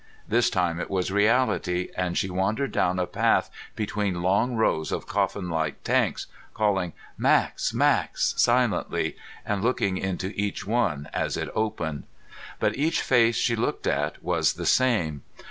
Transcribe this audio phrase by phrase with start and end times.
[0.27, 5.05] This time it was reality and she wandered down a path between long rows of
[5.05, 7.71] coffinlike tanks, calling, "Max!
[7.71, 12.05] Max!" silently and looking into each one as it opened.
[12.59, 15.21] But each face she looked at was the same.